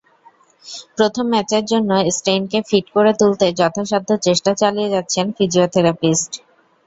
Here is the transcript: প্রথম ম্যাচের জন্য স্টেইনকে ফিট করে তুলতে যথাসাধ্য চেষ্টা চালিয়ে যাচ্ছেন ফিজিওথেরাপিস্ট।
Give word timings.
প্রথম 0.97 1.25
ম্যাচের 1.31 1.63
জন্য 1.71 1.89
স্টেইনকে 2.17 2.59
ফিট 2.69 2.85
করে 2.95 3.11
তুলতে 3.19 3.45
যথাসাধ্য 3.59 4.09
চেষ্টা 4.25 4.51
চালিয়ে 4.61 4.93
যাচ্ছেন 4.95 5.25
ফিজিওথেরাপিস্ট। 5.37 6.31